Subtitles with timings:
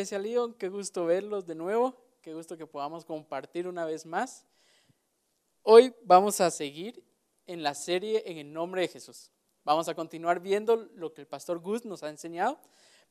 [0.00, 4.46] Iglesia León, qué gusto verlos de nuevo, qué gusto que podamos compartir una vez más.
[5.62, 7.04] Hoy vamos a seguir
[7.46, 9.30] en la serie En el nombre de Jesús.
[9.62, 12.58] Vamos a continuar viendo lo que el pastor Gus nos ha enseñado.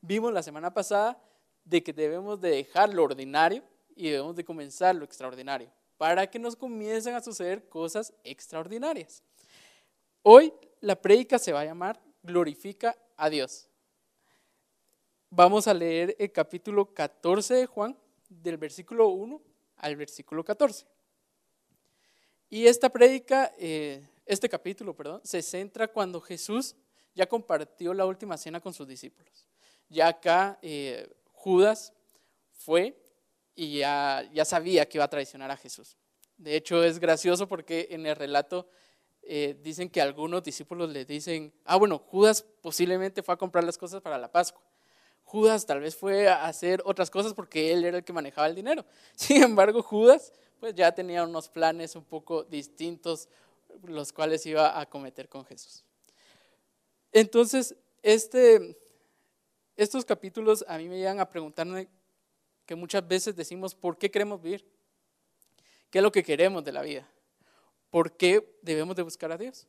[0.00, 1.22] Vimos la semana pasada
[1.64, 3.62] de que debemos de dejar lo ordinario
[3.94, 9.22] y debemos de comenzar lo extraordinario para que nos comiencen a suceder cosas extraordinarias.
[10.24, 13.69] Hoy la prédica se va a llamar Glorifica a Dios.
[15.32, 17.96] Vamos a leer el capítulo 14 de Juan,
[18.28, 19.40] del versículo 1
[19.76, 20.84] al versículo 14.
[22.48, 26.74] Y esta prédica, eh, este capítulo, perdón, se centra cuando Jesús
[27.14, 29.46] ya compartió la última cena con sus discípulos.
[29.88, 31.92] Ya acá eh, Judas
[32.50, 33.00] fue
[33.54, 35.96] y ya, ya sabía que iba a traicionar a Jesús.
[36.38, 38.68] De hecho, es gracioso porque en el relato
[39.22, 43.78] eh, dicen que algunos discípulos le dicen, ah, bueno, Judas posiblemente fue a comprar las
[43.78, 44.69] cosas para la Pascua.
[45.30, 48.56] Judas tal vez fue a hacer otras cosas porque él era el que manejaba el
[48.56, 48.84] dinero.
[49.14, 53.28] Sin embargo, Judas pues ya tenía unos planes un poco distintos,
[53.84, 55.84] los cuales iba a cometer con Jesús.
[57.12, 58.76] Entonces, este,
[59.76, 61.86] estos capítulos a mí me llegan a preguntarme
[62.66, 64.66] que muchas veces decimos, ¿por qué queremos vivir?
[65.90, 67.08] ¿Qué es lo que queremos de la vida?
[67.88, 69.68] ¿Por qué debemos de buscar a Dios?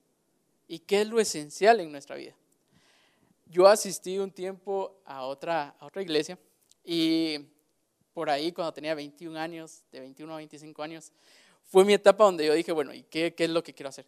[0.67, 2.35] ¿Y qué es lo esencial en nuestra vida?
[3.51, 6.39] Yo asistí un tiempo a otra, iglesia
[6.85, 7.37] y
[8.13, 11.11] por ahí cuando tenía 21 años, de 21 a 25 años,
[11.65, 14.05] fue mi etapa donde yo dije, bueno, ¿y qué, qué es lo que quiero hacer?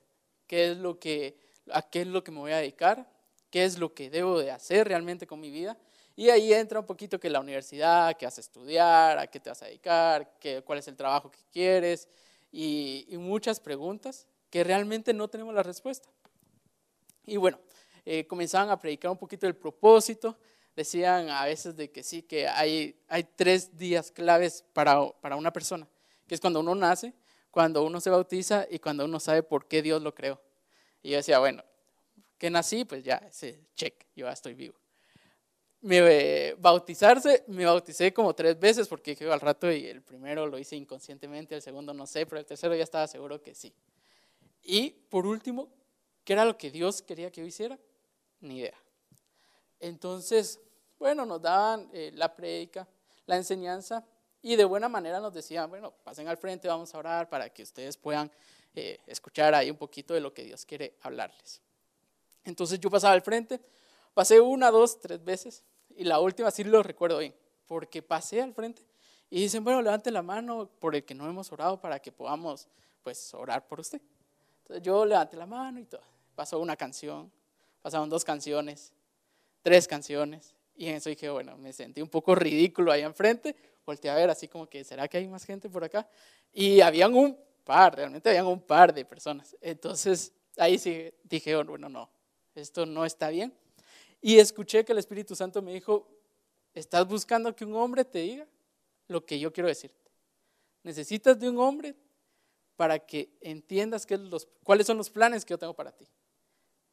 [0.47, 1.37] ¿Qué es lo que,
[1.73, 3.05] ¿A qué es lo que me voy a dedicar?
[3.49, 5.77] ¿Qué es lo que debo de hacer realmente con mi vida?
[6.15, 9.49] Y ahí entra un poquito que la universidad, qué vas a estudiar, a qué te
[9.49, 12.07] vas a dedicar, qué, cuál es el trabajo que quieres
[12.49, 16.07] y, muchas preguntas que realmente no tenemos la respuesta.
[17.25, 17.59] Y bueno,
[18.05, 20.37] eh, comenzaban a predicar un poquito del propósito,
[20.75, 25.53] decían a veces de que sí, que hay, hay tres días claves para, para una
[25.53, 25.87] persona,
[26.27, 27.13] que es cuando uno nace,
[27.51, 30.41] cuando uno se bautiza y cuando uno sabe por qué Dios lo creó.
[31.01, 31.63] Y yo decía, bueno,
[32.37, 34.75] que nací, pues ya, ese check, yo ya estoy vivo
[35.83, 40.57] me bautizarse, me bauticé como tres veces porque dije al rato y el primero lo
[40.57, 43.73] hice inconscientemente, el segundo no sé, pero el tercero ya estaba seguro que sí.
[44.63, 45.69] Y por último,
[46.23, 47.77] ¿qué era lo que Dios quería que yo hiciera?
[48.43, 48.77] Ni idea.
[49.79, 50.59] Entonces,
[50.99, 52.87] bueno, nos daban eh, la prédica,
[53.25, 54.05] la enseñanza
[54.41, 57.63] y de buena manera nos decían, bueno, pasen al frente, vamos a orar para que
[57.63, 58.29] ustedes puedan
[58.75, 61.61] eh, escuchar ahí un poquito de lo que Dios quiere hablarles.
[62.43, 63.61] Entonces yo pasaba al frente,
[64.13, 65.63] pasé una, dos, tres veces
[65.95, 67.33] y la última sí lo recuerdo bien,
[67.65, 68.85] porque pasé al frente
[69.29, 72.67] y dicen, bueno, levante la mano por el que no hemos orado para que podamos,
[73.03, 74.01] pues, orar por usted.
[74.63, 76.01] Entonces yo levanté la mano y todo.
[76.35, 77.31] Pasó una canción,
[77.83, 78.93] pasaron dos canciones,
[79.61, 83.55] tres canciones, y en eso dije, bueno, me sentí un poco ridículo ahí enfrente,
[83.85, 86.09] volteé a ver así como que, ¿será que hay más gente por acá?
[86.51, 89.55] Y habían un par, realmente habían un par de personas.
[89.61, 92.09] Entonces ahí sí dije, bueno, no,
[92.55, 93.53] esto no está bien.
[94.21, 96.07] Y escuché que el Espíritu Santo me dijo,
[96.73, 98.47] estás buscando que un hombre te diga
[99.07, 100.09] lo que yo quiero decirte.
[100.83, 101.95] Necesitas de un hombre
[102.75, 106.07] para que entiendas los, cuáles son los planes que yo tengo para ti.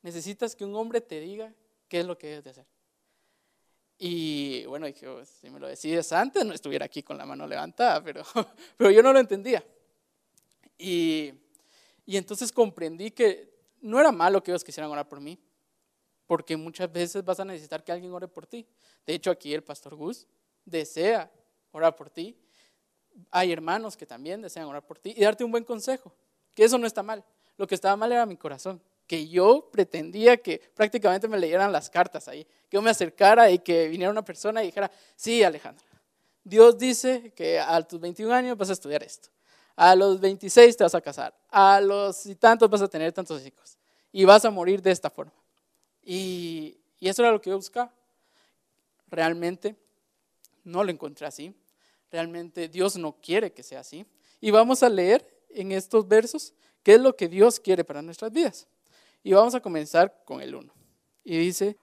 [0.03, 1.53] Necesitas que un hombre te diga
[1.89, 2.67] qué es lo que debes de hacer.
[3.99, 7.47] Y bueno, dije, oh, si me lo decides antes, no estuviera aquí con la mano
[7.47, 8.23] levantada, pero,
[8.77, 9.63] pero yo no lo entendía.
[10.79, 11.35] Y,
[12.07, 13.51] y entonces comprendí que
[13.83, 15.39] no era malo que ellos quisieran orar por mí,
[16.27, 18.67] porque muchas veces vas a necesitar que alguien ore por ti.
[19.05, 20.27] De hecho, aquí el pastor Gus
[20.65, 21.31] desea
[21.73, 22.39] orar por ti.
[23.31, 26.15] Hay hermanos que también desean orar por ti y darte un buen consejo,
[26.55, 27.25] que eso no está mal.
[27.59, 28.81] Lo que estaba mal era mi corazón,
[29.11, 33.59] que yo pretendía que prácticamente me leyeran las cartas ahí, que yo me acercara y
[33.59, 35.85] que viniera una persona y dijera, sí, Alejandra,
[36.45, 39.29] Dios dice que a tus 21 años vas a estudiar esto,
[39.75, 43.45] a los 26 te vas a casar, a los y tantos vas a tener tantos
[43.45, 43.77] hijos
[44.13, 45.35] y vas a morir de esta forma.
[46.05, 47.93] Y, eso era lo que yo buscaba.
[49.09, 49.75] Realmente
[50.63, 51.53] no lo encontré así.
[52.13, 54.07] Realmente Dios no quiere que sea así.
[54.41, 56.55] Y vamos a leer en estos versos
[56.85, 58.69] qué es lo que Dios quiere para nuestras vidas.
[59.23, 60.73] Y vamos a comenzar con el 1.
[61.25, 61.79] Y dice,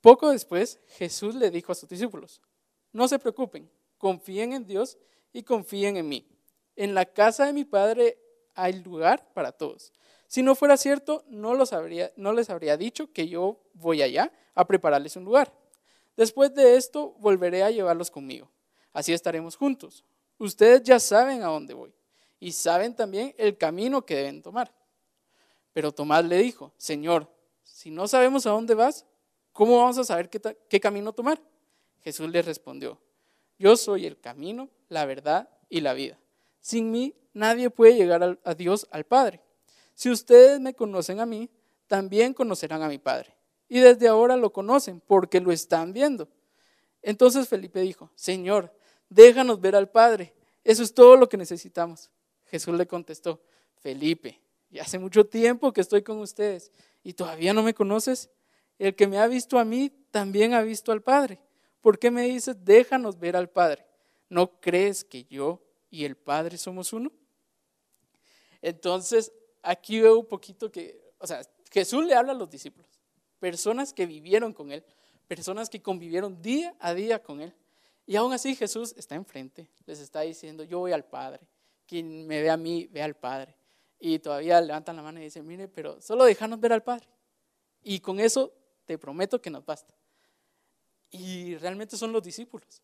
[0.00, 2.40] poco después Jesús le dijo a sus discípulos,
[2.92, 4.98] no se preocupen, confíen en Dios
[5.32, 6.26] y confíen en mí.
[6.76, 8.18] En la casa de mi Padre
[8.54, 9.92] hay lugar para todos.
[10.26, 14.32] Si no fuera cierto, no, los habría, no les habría dicho que yo voy allá
[14.54, 15.52] a prepararles un lugar.
[16.16, 18.50] Después de esto, volveré a llevarlos conmigo.
[18.92, 20.04] Así estaremos juntos.
[20.38, 21.92] Ustedes ya saben a dónde voy
[22.38, 24.72] y saben también el camino que deben tomar.
[25.72, 27.28] Pero Tomás le dijo, Señor,
[27.62, 29.06] si no sabemos a dónde vas,
[29.52, 31.40] ¿cómo vamos a saber qué, qué camino tomar?
[32.02, 32.98] Jesús le respondió,
[33.58, 36.18] yo soy el camino, la verdad y la vida.
[36.60, 39.40] Sin mí nadie puede llegar a Dios al Padre.
[39.94, 41.50] Si ustedes me conocen a mí,
[41.86, 43.36] también conocerán a mi Padre.
[43.68, 46.28] Y desde ahora lo conocen porque lo están viendo.
[47.02, 48.74] Entonces Felipe dijo, Señor,
[49.08, 50.34] déjanos ver al Padre.
[50.64, 52.10] Eso es todo lo que necesitamos.
[52.46, 53.42] Jesús le contestó,
[53.76, 54.40] Felipe,
[54.70, 56.70] ya hace mucho tiempo que estoy con ustedes
[57.02, 58.30] y todavía no me conoces.
[58.78, 61.40] El que me ha visto a mí también ha visto al Padre.
[61.80, 63.84] ¿Por qué me dices, déjanos ver al Padre?
[64.28, 67.10] ¿No crees que yo y el Padre somos uno?
[68.62, 69.32] Entonces,
[69.62, 73.00] aquí veo un poquito que, o sea, Jesús le habla a los discípulos,
[73.38, 74.84] personas que vivieron con Él,
[75.26, 77.54] personas que convivieron día a día con Él.
[78.06, 81.46] Y aún así Jesús está enfrente, les está diciendo, yo voy al Padre,
[81.86, 83.54] quien me ve a mí, ve al Padre.
[84.00, 87.06] Y todavía levantan la mano y dicen, mire, pero solo déjanos ver al Padre.
[87.82, 88.52] Y con eso
[88.86, 89.94] te prometo que nos basta.
[91.10, 92.82] Y realmente son los discípulos,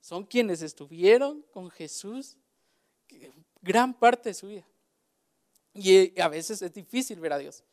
[0.00, 2.36] son quienes estuvieron con Jesús
[3.60, 4.66] gran parte de su vida.
[5.72, 7.64] Y a veces es difícil ver a Dios.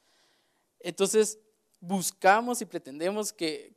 [0.79, 1.39] Entonces
[1.79, 3.75] buscamos y pretendemos que,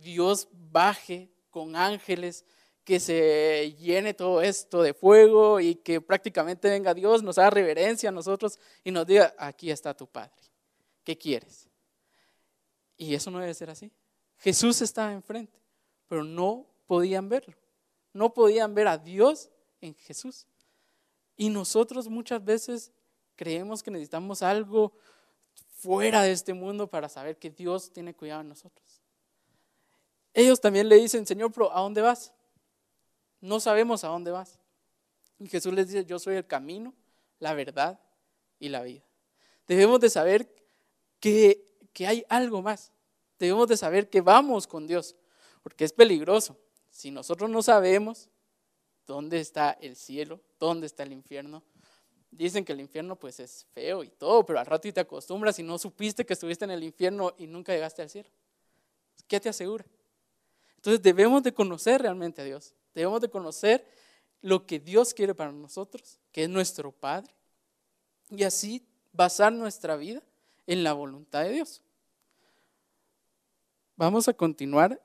[0.00, 2.44] Dios baje con ángeles,
[2.86, 8.10] que se llene todo esto de fuego y que prácticamente venga Dios, nos haga reverencia
[8.10, 10.30] a nosotros y nos diga, aquí está tu Padre,
[11.02, 11.68] ¿qué quieres?
[12.96, 13.90] Y eso no debe ser así.
[14.38, 15.58] Jesús estaba enfrente,
[16.06, 17.56] pero no podían verlo,
[18.12, 19.50] no podían ver a Dios
[19.80, 20.46] en Jesús.
[21.36, 22.92] Y nosotros muchas veces
[23.34, 24.92] creemos que necesitamos algo
[25.72, 29.02] fuera de este mundo para saber que Dios tiene cuidado de nosotros.
[30.32, 32.32] Ellos también le dicen, Señor, pero ¿a dónde vas?
[33.40, 34.58] No sabemos a dónde vas.
[35.38, 36.94] Y Jesús les dice, yo soy el camino,
[37.38, 38.00] la verdad
[38.58, 39.02] y la vida.
[39.66, 40.50] Debemos de saber
[41.20, 42.92] que, que hay algo más.
[43.38, 45.14] Debemos de saber que vamos con Dios,
[45.62, 46.56] porque es peligroso.
[46.90, 48.30] Si nosotros no sabemos
[49.06, 51.62] dónde está el cielo, dónde está el infierno,
[52.30, 55.58] dicen que el infierno pues es feo y todo, pero al rato y te acostumbras
[55.58, 58.28] y no supiste que estuviste en el infierno y nunca llegaste al cielo.
[59.26, 59.84] ¿Qué te asegura?
[60.76, 62.74] Entonces debemos de conocer realmente a Dios.
[62.96, 63.86] Debemos de conocer
[64.40, 67.30] lo que Dios quiere para nosotros, que es nuestro Padre,
[68.30, 70.22] y así basar nuestra vida
[70.66, 71.82] en la voluntad de Dios.
[73.96, 74.98] Vamos a continuar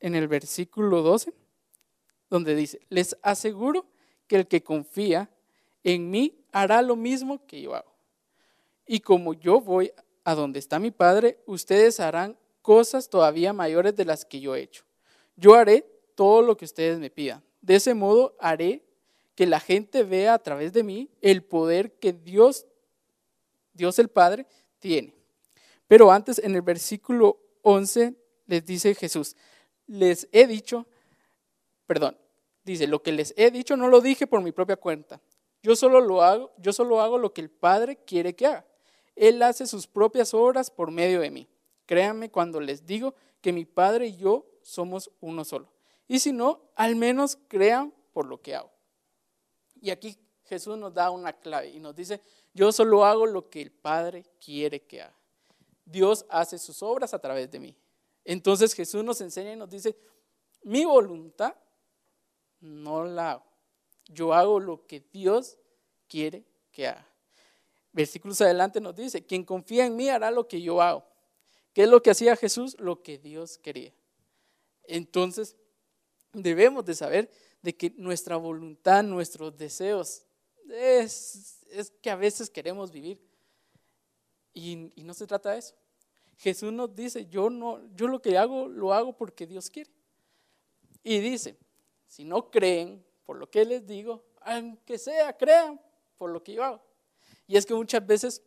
[0.00, 1.34] en el versículo 12,
[2.30, 3.84] donde dice, les aseguro
[4.26, 5.28] que el que confía
[5.84, 7.92] en mí hará lo mismo que yo hago.
[8.86, 9.92] Y como yo voy
[10.24, 14.62] a donde está mi Padre, ustedes harán cosas todavía mayores de las que yo he
[14.62, 14.84] hecho.
[15.36, 17.44] Yo haré todo lo que ustedes me pidan.
[17.60, 18.82] De ese modo haré
[19.36, 22.66] que la gente vea a través de mí el poder que Dios,
[23.72, 24.44] Dios el Padre,
[24.80, 25.14] tiene.
[25.86, 28.16] Pero antes, en el versículo 11,
[28.48, 29.36] les dice Jesús,
[29.86, 30.88] les he dicho,
[31.86, 32.18] perdón,
[32.64, 35.20] dice, lo que les he dicho no lo dije por mi propia cuenta,
[35.62, 38.66] yo solo lo hago, yo solo hago lo que el Padre quiere que haga.
[39.14, 41.48] Él hace sus propias obras por medio de mí.
[41.86, 45.77] Créanme cuando les digo que mi Padre y yo somos uno solo.
[46.08, 48.72] Y si no, al menos crean por lo que hago.
[49.80, 52.20] Y aquí Jesús nos da una clave y nos dice,
[52.54, 55.14] yo solo hago lo que el Padre quiere que haga.
[55.84, 57.76] Dios hace sus obras a través de mí.
[58.24, 59.96] Entonces Jesús nos enseña y nos dice,
[60.64, 61.54] mi voluntad
[62.60, 63.48] no la hago
[64.08, 65.58] yo hago lo que Dios
[66.08, 67.06] quiere que haga.
[67.92, 71.04] Versículos adelante nos dice, quien confía en mí hará lo que yo hago.
[71.72, 72.76] ¿Qué es lo que hacía Jesús?
[72.78, 73.92] Lo que Dios quería.
[74.84, 75.56] Entonces,
[76.32, 77.30] debemos de saber
[77.62, 80.22] de que nuestra voluntad, nuestros deseos,
[80.70, 81.64] es,
[82.02, 83.20] que a veces queremos vivir.
[84.54, 85.74] Y, y, no se trata de eso.
[86.36, 89.90] Jesús nos dice, yo, no, yo lo que hago, lo hago porque Dios quiere.
[91.02, 91.56] Y dice,
[92.06, 95.80] si no creen, por lo que les digo, aunque sea, crean
[96.16, 96.82] por lo que yo hago.
[97.46, 98.42] Y es que muchas veces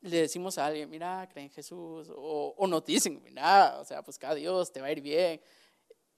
[0.00, 4.02] le decimos a alguien, mira, cree en Jesús, o, o nos dicen, mira, o sea,
[4.02, 5.40] pues cada Dios, te va a ir bien,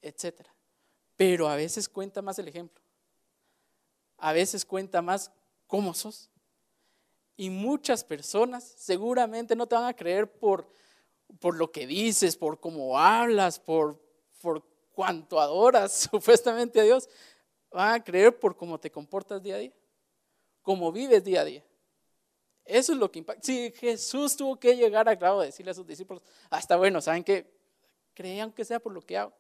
[0.03, 0.47] etc.
[1.17, 2.83] Pero a veces cuenta más el ejemplo.
[4.19, 5.31] A veces cuenta más
[5.67, 6.31] cómo sos.
[7.37, 10.71] Y muchas personas seguramente no te van a creer por,
[11.39, 14.01] por lo que dices, por cómo hablas, por,
[14.41, 17.09] por cuánto adoras supuestamente a Dios,
[17.71, 19.73] van a creer por cómo te comportas día a día,
[20.63, 21.65] cómo vives día a día.
[22.65, 23.45] Eso es lo que impacta.
[23.45, 27.23] Si Jesús tuvo que llegar a grado de decirle a sus discípulos, hasta bueno, ¿saben
[27.23, 27.47] qué?
[28.15, 29.33] Creían que sea por lo que hago.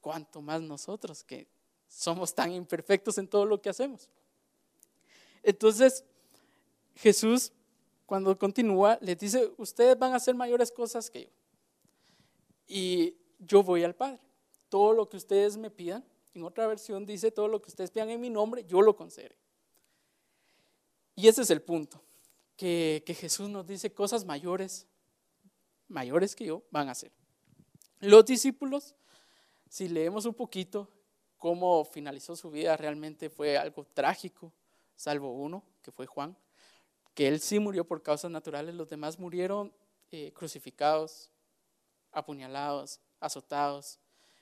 [0.00, 1.46] Cuanto más nosotros que
[1.88, 4.08] somos tan imperfectos en todo lo que hacemos.
[5.42, 6.04] Entonces,
[6.94, 7.52] Jesús,
[8.06, 11.30] cuando continúa, les dice, ustedes van a hacer mayores cosas que yo.
[12.66, 14.20] Y yo voy al Padre.
[14.68, 16.04] todo lo que ustedes me pidan.
[16.32, 19.34] En otra versión dice, todo lo que ustedes pidan en mi nombre, yo lo concederé.
[21.16, 22.00] Y ese es el punto,
[22.56, 24.86] que, que Jesús nos dice cosas mayores,
[25.88, 27.10] mayores que yo, van a hacer.
[27.98, 28.94] Los discípulos,
[29.70, 30.90] si leemos un poquito
[31.38, 34.52] cómo finalizó su vida, realmente fue algo trágico,
[34.96, 36.36] salvo uno, que fue Juan,
[37.14, 39.72] que él sí murió por causas naturales, los demás murieron
[40.10, 41.30] eh, crucificados,
[42.10, 44.00] apuñalados, azotados,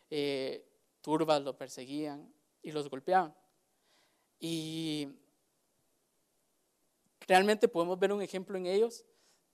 [0.08, 0.66] eh,
[1.02, 2.32] turbas lo perseguían
[2.62, 3.34] y los golpeaban.
[4.40, 5.08] Y
[7.26, 9.04] realmente podemos ver un ejemplo en ellos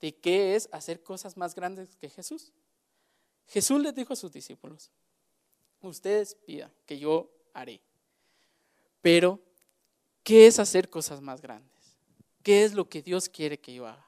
[0.01, 2.53] de qué es hacer cosas más grandes que Jesús.
[3.49, 4.93] Jesús les dijo a sus discípulos,
[5.89, 7.81] ustedes pidan que yo haré.
[9.01, 9.41] Pero,
[10.23, 11.71] ¿qué es hacer cosas más grandes?
[12.43, 14.07] ¿Qué es lo que Dios quiere que yo haga?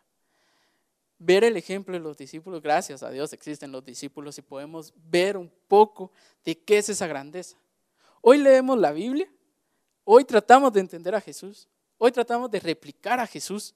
[1.18, 5.36] Ver el ejemplo de los discípulos, gracias a Dios existen los discípulos y podemos ver
[5.36, 6.12] un poco
[6.44, 7.56] de qué es esa grandeza.
[8.20, 9.30] Hoy leemos la Biblia,
[10.04, 13.74] hoy tratamos de entender a Jesús, hoy tratamos de replicar a Jesús,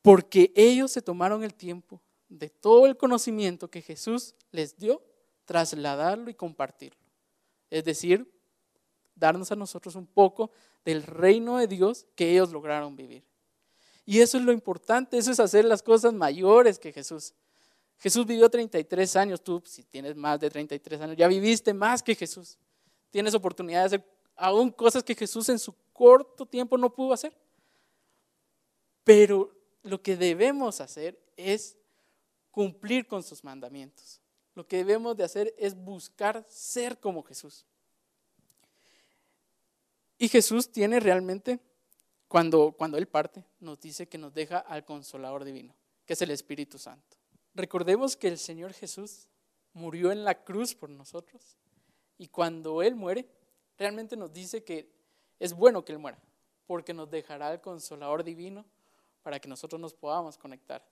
[0.00, 5.02] porque ellos se tomaron el tiempo de todo el conocimiento que Jesús les dio,
[5.44, 7.00] trasladarlo y compartirlo.
[7.70, 8.30] Es decir,
[9.14, 10.50] darnos a nosotros un poco
[10.84, 13.24] del reino de Dios que ellos lograron vivir.
[14.06, 17.34] Y eso es lo importante, eso es hacer las cosas mayores que Jesús.
[17.98, 22.14] Jesús vivió 33 años, tú si tienes más de 33 años, ya viviste más que
[22.14, 22.58] Jesús.
[23.10, 24.04] Tienes oportunidad de hacer
[24.36, 27.34] aún cosas que Jesús en su corto tiempo no pudo hacer.
[29.04, 31.76] Pero lo que debemos hacer es
[32.50, 34.20] cumplir con sus mandamientos.
[34.54, 37.64] Lo que debemos de hacer es buscar ser como Jesús.
[40.18, 41.58] Y Jesús tiene realmente,
[42.28, 45.74] cuando, cuando Él parte, nos dice que nos deja al consolador divino,
[46.06, 47.16] que es el Espíritu Santo.
[47.54, 49.28] Recordemos que el Señor Jesús
[49.72, 51.56] murió en la cruz por nosotros
[52.16, 53.26] y cuando Él muere,
[53.76, 54.88] realmente nos dice que
[55.40, 56.18] es bueno que Él muera,
[56.66, 58.64] porque nos dejará el consolador divino
[59.22, 60.84] para que nosotros nos podamos conectar.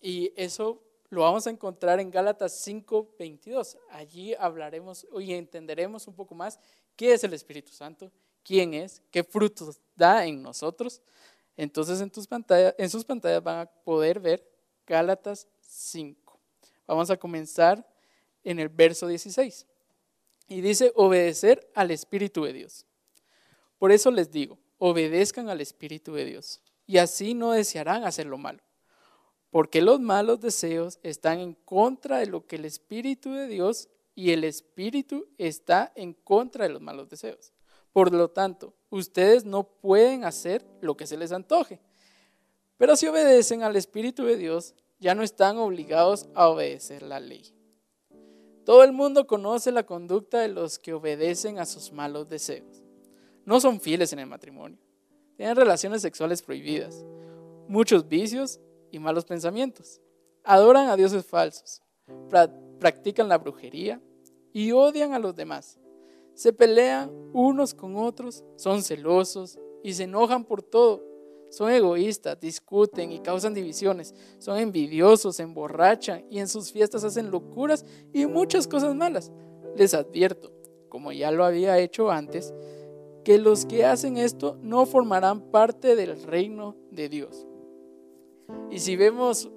[0.00, 3.78] Y eso lo vamos a encontrar en Gálatas 5:22.
[3.90, 6.58] Allí hablaremos y entenderemos un poco más
[6.96, 8.10] qué es el Espíritu Santo,
[8.42, 11.00] quién es, qué frutos da en nosotros.
[11.56, 14.46] Entonces en, tus pantallas, en sus pantallas van a poder ver
[14.86, 16.38] Gálatas 5.
[16.86, 17.86] Vamos a comenzar
[18.44, 19.66] en el verso 16.
[20.48, 22.86] Y dice, obedecer al Espíritu de Dios.
[23.78, 28.38] Por eso les digo, obedezcan al Espíritu de Dios, y así no desearán hacer lo
[28.38, 28.65] malo
[29.50, 34.32] porque los malos deseos están en contra de lo que el Espíritu de Dios y
[34.32, 37.52] el Espíritu está en contra de los malos deseos.
[37.92, 41.80] Por lo tanto, ustedes no pueden hacer lo que se les antoje.
[42.76, 47.54] Pero si obedecen al Espíritu de Dios, ya no están obligados a obedecer la ley.
[48.64, 52.82] Todo el mundo conoce la conducta de los que obedecen a sus malos deseos.
[53.44, 54.78] No son fieles en el matrimonio.
[55.36, 57.04] Tienen relaciones sexuales prohibidas,
[57.68, 58.58] muchos vicios
[58.96, 60.00] y malos pensamientos.
[60.42, 61.82] Adoran a dioses falsos,
[62.80, 64.00] practican la brujería
[64.52, 65.78] y odian a los demás.
[66.34, 71.04] Se pelean unos con otros, son celosos y se enojan por todo.
[71.50, 74.14] Son egoístas, discuten y causan divisiones.
[74.38, 79.30] Son envidiosos, se emborrachan y en sus fiestas hacen locuras y muchas cosas malas.
[79.76, 80.52] Les advierto,
[80.88, 82.54] como ya lo había hecho antes,
[83.24, 87.46] que los que hacen esto no formarán parte del reino de Dios.
[88.70, 89.50] Y si vemos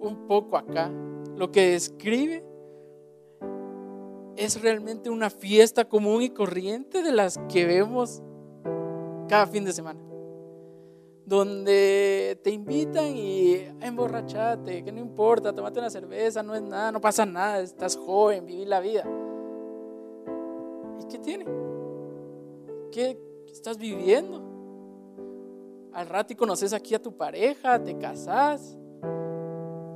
[0.00, 0.90] un poco acá,
[1.36, 2.44] lo que describe
[4.36, 8.22] es realmente una fiesta común y corriente de las que vemos
[9.28, 10.00] cada fin de semana.
[11.24, 17.00] Donde te invitan y emborrachate, que no importa, tomate una cerveza, no es nada, no
[17.00, 19.04] pasa nada, estás joven, viví la vida.
[21.00, 21.46] ¿Y qué tiene?
[22.92, 23.18] ¿Qué
[23.50, 24.55] estás viviendo?
[25.96, 28.76] Al rato y conoces aquí a tu pareja, te casás.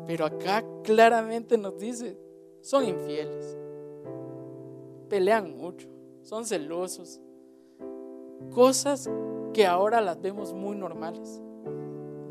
[0.06, 2.18] Pero acá claramente nos dice,
[2.62, 3.58] son infieles,
[5.10, 5.86] pelean mucho,
[6.22, 7.20] son celosos.
[8.50, 9.10] Cosas
[9.52, 11.38] que ahora las vemos muy normales.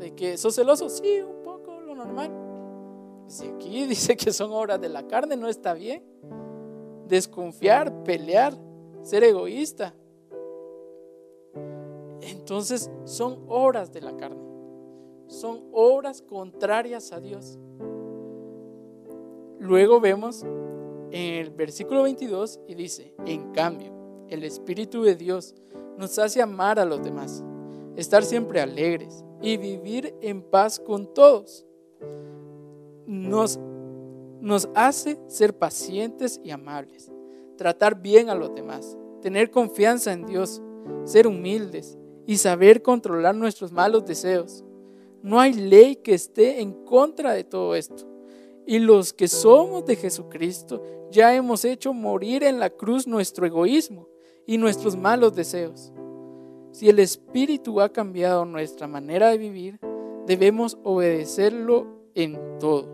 [0.00, 2.32] De que sos celoso, sí, un poco lo normal.
[3.28, 6.02] Si aquí dice que son obras de la carne, no está bien.
[7.06, 8.52] Desconfiar, pelear,
[9.02, 9.94] ser egoísta,
[12.30, 14.42] entonces son obras de la carne,
[15.26, 17.58] son obras contrarias a Dios.
[19.58, 23.92] Luego vemos en el versículo 22 y dice, en cambio,
[24.28, 25.54] el Espíritu de Dios
[25.98, 27.44] nos hace amar a los demás,
[27.96, 31.66] estar siempre alegres y vivir en paz con todos.
[33.06, 33.58] Nos
[34.40, 37.12] nos hace ser pacientes y amables,
[37.56, 40.62] tratar bien a los demás, tener confianza en Dios,
[41.04, 41.98] ser humildes
[42.30, 44.64] y saber controlar nuestros malos deseos.
[45.20, 48.06] No hay ley que esté en contra de todo esto.
[48.68, 54.06] Y los que somos de Jesucristo ya hemos hecho morir en la cruz nuestro egoísmo
[54.46, 55.92] y nuestros malos deseos.
[56.70, 59.80] Si el Espíritu ha cambiado nuestra manera de vivir,
[60.24, 62.86] debemos obedecerlo en todo.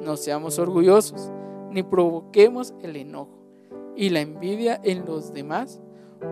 [0.00, 1.28] No seamos orgullosos,
[1.72, 3.36] ni provoquemos el enojo
[3.96, 5.80] y la envidia en los demás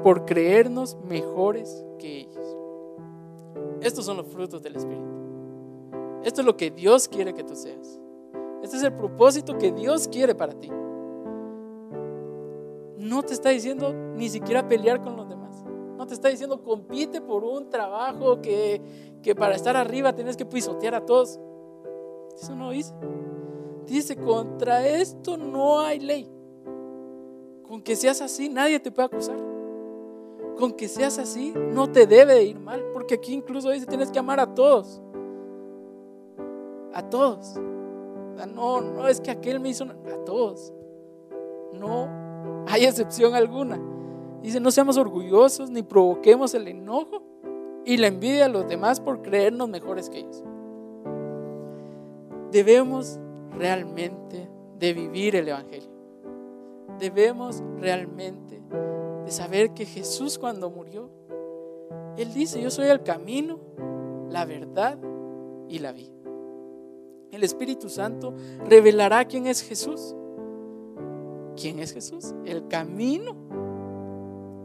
[0.02, 2.56] por creernos mejores que ellos.
[3.80, 5.12] Estos son los frutos del Espíritu.
[6.24, 7.98] Esto es lo que Dios quiere que tú seas.
[8.62, 10.70] Este es el propósito que Dios quiere para ti.
[12.96, 15.64] No te está diciendo ni siquiera pelear con los demás.
[15.96, 18.80] No te está diciendo compite por un trabajo que,
[19.22, 21.40] que para estar arriba tienes que pisotear a todos.
[22.40, 22.94] Eso no dice.
[23.86, 26.30] Dice, contra esto no hay ley.
[27.64, 29.51] Con que seas así, nadie te puede acusar.
[30.62, 32.84] Con que seas así, no te debe de ir mal.
[32.92, 35.02] Porque aquí incluso dice, tienes que amar a todos.
[36.94, 37.56] A todos.
[38.54, 40.72] No, no es que aquel me hizo a todos.
[41.72, 42.08] No
[42.68, 43.80] hay excepción alguna.
[44.40, 47.24] Dice, no seamos orgullosos ni provoquemos el enojo
[47.84, 50.44] y la envidia a los demás por creernos mejores que ellos.
[52.52, 53.18] Debemos
[53.58, 55.90] realmente de vivir el Evangelio.
[57.00, 58.62] Debemos realmente
[59.32, 61.10] saber que Jesús cuando murió,
[62.16, 63.58] Él dice, yo soy el camino,
[64.30, 64.98] la verdad
[65.68, 66.22] y la vida
[67.32, 68.34] el Espíritu Santo
[68.68, 70.14] revelará quién es Jesús.
[71.56, 72.34] ¿Quién es Jesús?
[72.44, 73.34] El camino.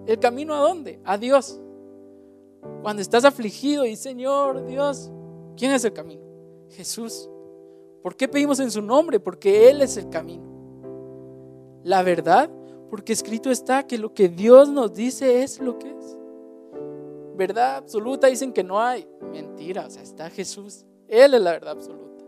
[0.05, 0.99] ¿El camino a dónde?
[1.05, 1.59] A Dios.
[2.81, 5.09] Cuando estás afligido y Señor Dios,
[5.55, 6.21] ¿quién es el camino?
[6.69, 7.29] Jesús.
[8.03, 9.19] ¿Por qué pedimos en su nombre?
[9.19, 10.45] Porque Él es el camino.
[11.83, 12.49] La verdad,
[12.89, 16.17] porque escrito está que lo que Dios nos dice es lo que es.
[17.35, 19.07] Verdad absoluta dicen que no hay.
[19.31, 20.85] Mentira, o sea, está Jesús.
[21.07, 22.25] Él es la verdad absoluta.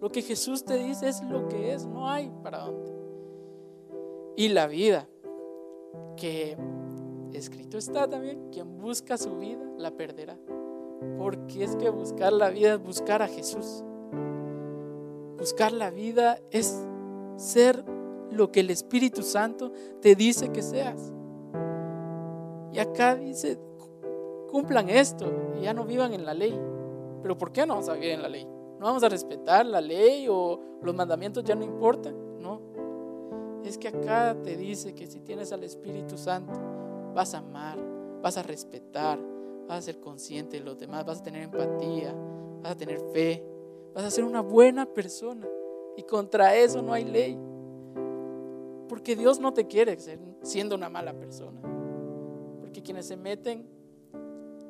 [0.00, 2.92] Lo que Jesús te dice es lo que es, no hay para dónde.
[4.36, 5.08] Y la vida,
[6.16, 6.56] que
[7.32, 10.38] escrito está también, quien busca su vida la perderá.
[11.18, 13.82] Porque es que buscar la vida es buscar a Jesús.
[15.38, 16.86] Buscar la vida es
[17.36, 17.84] ser
[18.30, 21.12] lo que el Espíritu Santo te dice que seas.
[22.72, 23.58] Y acá dice,
[24.50, 25.26] cumplan esto
[25.58, 26.58] y ya no vivan en la ley.
[27.22, 28.44] Pero ¿por qué no vamos a vivir en la ley?
[28.44, 32.14] No vamos a respetar la ley o los mandamientos ya no importan.
[32.40, 32.60] No.
[33.64, 36.52] Es que acá te dice que si tienes al Espíritu Santo,
[37.14, 37.78] vas a amar,
[38.22, 39.18] vas a respetar,
[39.66, 42.14] vas a ser consciente de los demás, vas a tener empatía,
[42.62, 43.42] vas a tener fe,
[43.94, 45.48] vas a ser una buena persona.
[45.96, 47.38] Y contra eso no hay ley.
[48.88, 49.96] Porque Dios no te quiere
[50.42, 51.60] siendo una mala persona.
[52.60, 53.66] Porque quienes se meten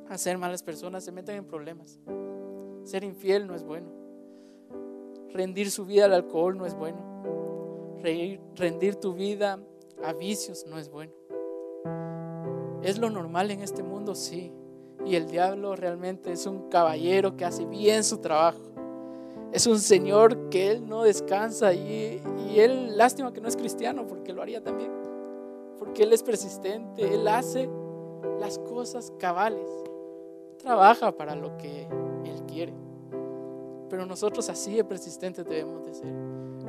[0.09, 1.99] a ser malas personas se meten en problemas.
[2.85, 3.89] Ser infiel no es bueno.
[5.33, 6.99] Rendir su vida al alcohol no es bueno.
[8.55, 9.59] Rendir tu vida
[10.03, 11.13] a vicios no es bueno.
[12.83, 14.15] ¿Es lo normal en este mundo?
[14.15, 14.53] Sí.
[15.05, 18.63] Y el diablo realmente es un caballero que hace bien su trabajo.
[19.53, 24.07] Es un señor que él no descansa y, y él, lástima que no es cristiano
[24.07, 24.91] porque lo haría también.
[25.79, 27.69] Porque él es persistente, él hace
[28.41, 29.69] las cosas cabales.
[30.59, 31.87] Trabaja para lo que
[33.89, 36.13] pero nosotros así de persistentes debemos de ser.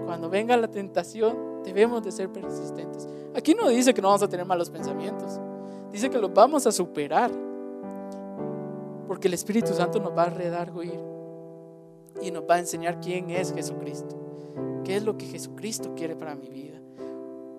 [0.06, 3.08] Cuando venga la tentación, debemos de ser persistentes.
[3.36, 5.40] Aquí no dice que no vamos a tener malos pensamientos.
[5.92, 7.32] Dice que los vamos a superar.
[9.08, 11.00] Porque el Espíritu Santo nos va a redarguir
[12.22, 14.16] y nos va a enseñar quién es Jesucristo.
[14.84, 16.80] ¿Qué es lo que Jesucristo quiere para mi vida?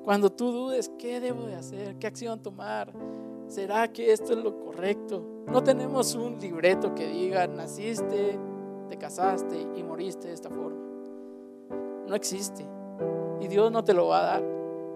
[0.04, 1.96] Cuando tú dudes, ¿qué debo de hacer?
[1.98, 2.92] ¿Qué acción tomar?
[3.48, 5.22] ¿Será que esto es lo correcto?
[5.46, 8.38] No tenemos un libreto que diga, naciste,
[8.88, 10.80] te casaste y moriste de esta forma.
[12.06, 12.66] No existe.
[13.40, 14.44] Y Dios no te lo va a dar.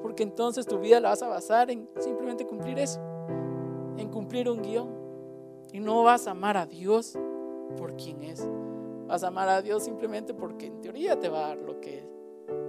[0.02, 3.00] Porque entonces tu vida la vas a basar en simplemente cumplir eso.
[3.98, 4.88] En cumplir un guion.
[5.72, 7.18] Y no vas a amar a Dios
[7.76, 8.46] por quien es.
[9.12, 12.02] Vas a amar a Dios simplemente porque en teoría te va a dar lo que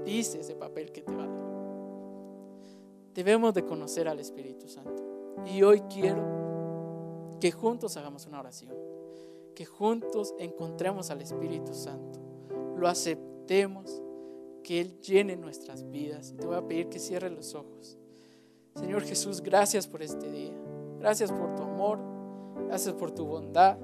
[0.04, 1.44] dice ese papel que te va a dar.
[3.14, 5.02] Debemos de conocer al Espíritu Santo.
[5.46, 8.76] Y hoy quiero que juntos hagamos una oración,
[9.56, 12.20] que juntos encontremos al Espíritu Santo,
[12.76, 14.02] lo aceptemos,
[14.66, 16.34] que Él llene nuestras vidas.
[16.38, 17.98] Te voy a pedir que cierres los ojos.
[18.76, 20.54] Señor Jesús, gracias por este día.
[21.00, 22.00] Gracias por tu amor.
[22.68, 23.78] Gracias por tu bondad.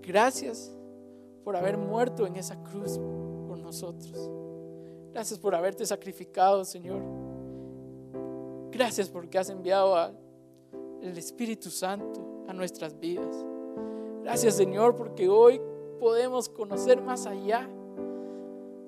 [0.00, 0.75] Gracias
[1.46, 2.98] por haber muerto en esa cruz
[3.46, 4.28] por nosotros.
[5.12, 7.00] Gracias por haberte sacrificado, Señor.
[8.72, 10.16] Gracias porque has enviado al
[11.16, 13.46] Espíritu Santo a nuestras vidas.
[14.24, 15.60] Gracias, Señor, porque hoy
[16.00, 17.70] podemos conocer más allá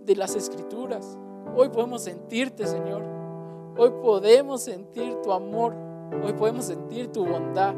[0.04, 1.16] de las escrituras.
[1.56, 3.04] Hoy podemos sentirte, Señor.
[3.76, 5.76] Hoy podemos sentir tu amor.
[6.24, 7.76] Hoy podemos sentir tu bondad.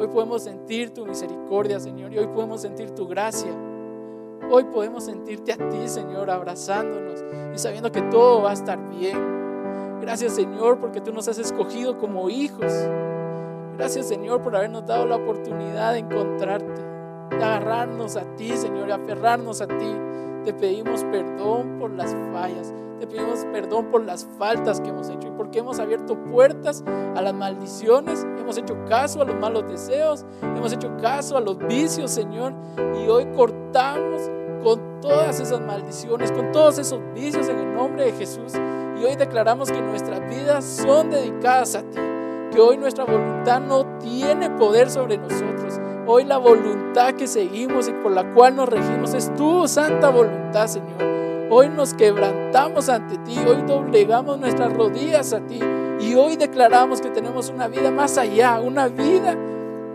[0.00, 2.14] Hoy podemos sentir tu misericordia, Señor.
[2.14, 3.67] Y hoy podemos sentir tu gracia.
[4.50, 7.22] Hoy podemos sentirte a ti, Señor, abrazándonos
[7.54, 9.98] y sabiendo que todo va a estar bien.
[10.00, 12.72] Gracias, Señor, porque tú nos has escogido como hijos.
[13.76, 16.82] Gracias, Señor, por habernos dado la oportunidad de encontrarte,
[17.30, 19.94] de agarrarnos a ti, Señor, y aferrarnos a ti.
[20.46, 22.72] Te pedimos perdón por las fallas.
[23.00, 26.82] Te pedimos perdón por las faltas que hemos hecho y porque hemos abierto puertas
[27.14, 31.58] a las maldiciones, hemos hecho caso a los malos deseos, hemos hecho caso a los
[31.58, 32.54] vicios, Señor.
[32.98, 34.30] Y hoy cortamos
[35.00, 38.52] todas esas maldiciones, con todos esos vicios en el nombre de Jesús.
[39.00, 41.98] Y hoy declaramos que nuestras vidas son dedicadas a ti,
[42.52, 45.78] que hoy nuestra voluntad no tiene poder sobre nosotros
[46.10, 50.66] Hoy la voluntad que seguimos y por la cual nos regimos es tu santa voluntad,
[50.66, 51.02] Señor.
[51.50, 55.60] Hoy nos quebrantamos ante ti, hoy doblegamos nuestras rodillas a ti
[56.00, 59.36] y hoy declaramos que tenemos una vida más allá, una vida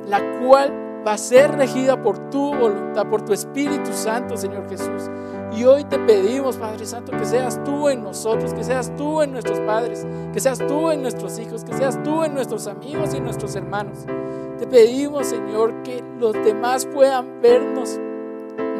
[0.05, 0.71] la cual
[1.05, 5.09] va a ser regida por tu voluntad, por tu Espíritu Santo, Señor Jesús.
[5.55, 9.31] Y hoy te pedimos, Padre Santo, que seas tú en nosotros, que seas tú en
[9.31, 13.19] nuestros padres, que seas tú en nuestros hijos, que seas tú en nuestros amigos y
[13.19, 13.99] nuestros hermanos.
[14.57, 17.99] Te pedimos, Señor, que los demás puedan vernos,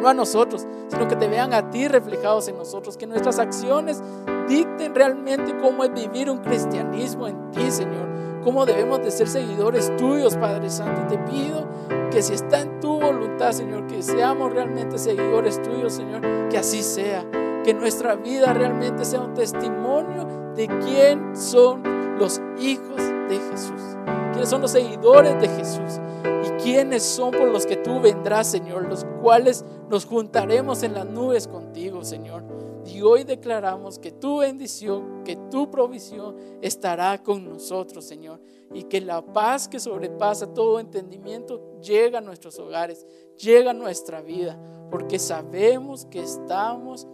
[0.00, 4.02] no a nosotros, sino que te vean a ti reflejados en nosotros, que nuestras acciones
[4.48, 8.08] dicten realmente cómo es vivir un cristianismo en ti, Señor,
[8.44, 11.06] cómo debemos de ser seguidores tuyos, Padre Santo.
[11.08, 11.66] Te pido
[12.10, 16.82] que si está en tu voluntad, Señor, que seamos realmente seguidores tuyos, Señor, que así
[16.82, 17.24] sea,
[17.64, 21.82] que nuestra vida realmente sea un testimonio de quién son
[22.18, 23.94] los hijos de Jesús
[24.34, 26.00] quiénes son los seguidores de Jesús
[26.44, 31.06] y quiénes son por los que tú vendrás, Señor, los cuales nos juntaremos en las
[31.06, 32.42] nubes contigo, Señor.
[32.86, 38.40] Y hoy declaramos que tu bendición, que tu provisión estará con nosotros, Señor.
[38.72, 44.20] Y que la paz que sobrepasa todo entendimiento llega a nuestros hogares, llega a nuestra
[44.20, 44.58] vida,
[44.90, 47.06] porque sabemos que estamos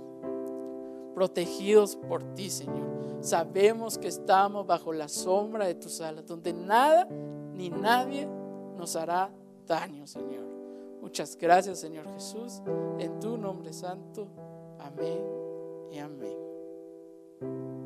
[1.14, 7.06] protegidos por ti, Señor sabemos que estamos bajo la sombra de tus alas, donde nada
[7.54, 8.28] ni nadie
[8.76, 9.30] nos hará
[9.66, 10.48] daño, Señor.
[11.00, 12.62] Muchas gracias, Señor Jesús,
[12.98, 14.28] en tu nombre santo.
[14.78, 15.39] Amén
[15.90, 17.79] y amén.